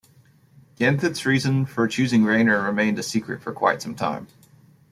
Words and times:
Ganthet's 0.79 1.27
reasons 1.27 1.69
for 1.69 1.87
choosing 1.87 2.23
Rayner 2.23 2.59
remained 2.63 2.97
a 2.97 3.03
secret 3.03 3.39
for 3.43 3.53
quite 3.53 3.83
some 3.83 3.93
time. 3.93 4.25